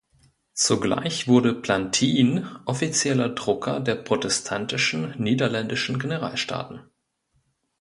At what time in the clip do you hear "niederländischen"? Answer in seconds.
5.21-5.99